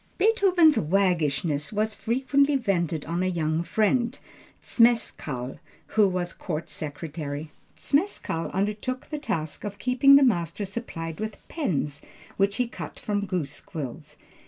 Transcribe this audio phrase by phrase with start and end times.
[0.17, 4.17] Beethoven's waggishness was frequently vented on a young friend,
[4.63, 7.51] Zmeskall, who was court secretary.
[7.77, 12.01] Zmeskall undertook the task of keeping the master supplied with pens,
[12.35, 14.17] which he cut from goose quills.